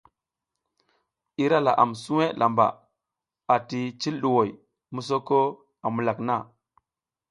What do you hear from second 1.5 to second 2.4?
laʼam suwe